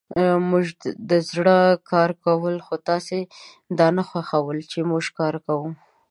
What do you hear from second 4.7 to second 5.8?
چی موژکاروکوو